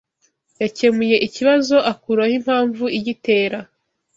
Yakemuye 0.61 1.15
ikibazo 1.27 1.75
akuraho 1.91 2.33
impamvu 2.39 2.83
igitera 2.97 3.59